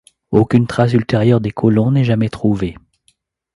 [0.31, 2.75] Aucune trace ultérieure des colons n'est jamais trouvée.